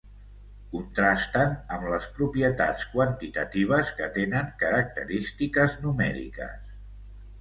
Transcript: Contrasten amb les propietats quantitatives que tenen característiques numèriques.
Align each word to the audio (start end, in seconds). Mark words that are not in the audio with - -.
Contrasten 0.69 1.51
amb 1.75 1.89
les 1.91 2.07
propietats 2.15 2.87
quantitatives 2.95 3.93
que 3.99 4.09
tenen 4.19 4.49
característiques 4.65 5.77
numèriques. 5.87 6.75